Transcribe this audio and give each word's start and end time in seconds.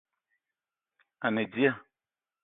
A 1.25 1.27
ne 1.35 1.43
dia 1.55 1.73